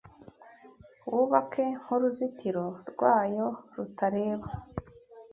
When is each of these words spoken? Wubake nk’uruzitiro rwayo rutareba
Wubake 1.11 1.63
nk’uruzitiro 1.81 2.65
rwayo 2.89 3.47
rutareba 3.75 4.47